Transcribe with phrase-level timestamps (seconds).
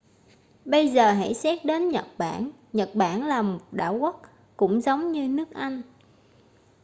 [0.65, 4.21] bây giờ hãy xét đến nhật bản nhật bản là một đảo quốc
[4.57, 5.81] cũng giống như nước anh